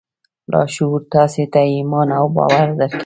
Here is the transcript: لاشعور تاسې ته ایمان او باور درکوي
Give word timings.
لاشعور 0.51 1.01
تاسې 1.13 1.43
ته 1.53 1.61
ایمان 1.73 2.07
او 2.19 2.25
باور 2.35 2.67
درکوي 2.79 2.99